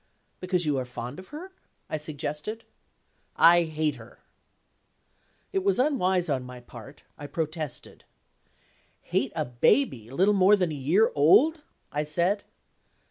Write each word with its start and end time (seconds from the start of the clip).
"Because 0.39 0.65
you 0.65 0.79
are 0.79 0.83
fond 0.83 1.19
of 1.19 1.27
her?" 1.27 1.51
I 1.87 1.97
suggested. 1.97 2.63
"I 3.35 3.65
hate 3.65 3.97
her." 3.97 4.17
It 5.53 5.63
was 5.63 5.77
unwise 5.77 6.27
on 6.27 6.43
my 6.43 6.59
part 6.59 7.03
I 7.19 7.27
protested. 7.27 8.03
"Hate 9.03 9.31
a 9.35 9.45
baby 9.45 10.09
little 10.09 10.33
more 10.33 10.55
than 10.55 10.71
a 10.71 10.73
year 10.73 11.11
old!" 11.13 11.61
I 11.91 12.01
said. 12.03 12.43